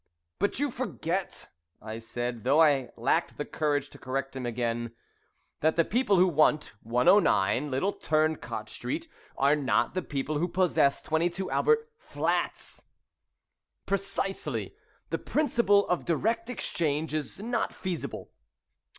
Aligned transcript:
'""But 0.39 0.59
you 0.59 0.71
forget," 0.71 1.49
I 1.79 1.99
said, 1.99 2.43
though 2.43 2.59
I 2.59 2.89
lacked 2.97 3.37
the 3.37 3.45
courage 3.45 3.91
to 3.91 3.99
correct 3.99 4.35
him 4.35 4.47
again, 4.47 4.95
"that 5.59 5.75
the 5.75 5.85
people 5.85 6.17
who 6.17 6.27
want 6.27 6.73
'109, 6.81 7.69
Little 7.69 7.93
Turncot 7.93 8.67
Street,' 8.67 9.07
are 9.37 9.55
not 9.55 9.93
the 9.93 10.01
people 10.01 10.39
who 10.39 10.47
possess 10.47 11.01
'22, 11.03 11.51
Albert 11.51 11.91
Flats.'" 11.99 12.85
"Precisely; 13.85 14.75
the 15.11 15.19
principle 15.19 15.87
of 15.87 16.05
direct 16.05 16.49
exchange 16.49 17.13
is 17.13 17.39
not 17.39 17.71
feasible. 17.71 18.31